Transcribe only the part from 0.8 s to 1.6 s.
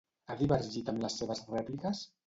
amb les seves